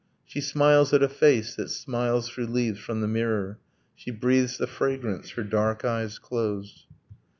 She 0.25 0.41
smiles 0.41 0.93
at 0.93 1.03
a 1.03 1.07
face 1.07 1.53
that 1.57 1.69
smiles 1.69 2.27
through 2.27 2.47
leaves 2.47 2.79
from 2.79 3.01
the 3.01 3.07
mirror. 3.07 3.59
She 3.93 4.09
breathes 4.09 4.57
the 4.57 4.65
fragrance; 4.65 5.29
her 5.33 5.43
dark 5.43 5.85
eyes 5.85 6.17
close 6.17 6.87